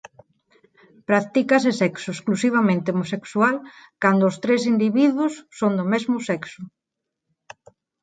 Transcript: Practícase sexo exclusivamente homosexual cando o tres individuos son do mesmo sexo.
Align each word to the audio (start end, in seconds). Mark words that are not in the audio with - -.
Practícase 1.09 1.71
sexo 1.81 2.09
exclusivamente 2.13 2.91
homosexual 2.93 3.55
cando 4.03 4.23
o 4.27 4.33
tres 4.43 4.61
individuos 4.73 5.33
son 5.59 5.71
do 5.79 5.85
mesmo 5.93 6.17
sexo. 6.29 6.61